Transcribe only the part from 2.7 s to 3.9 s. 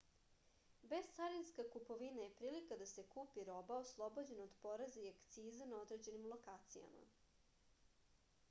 da se kupi roba